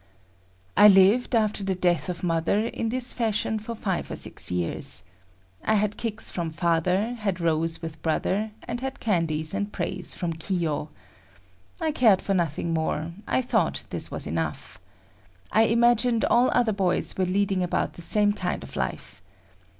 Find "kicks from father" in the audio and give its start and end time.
5.95-7.13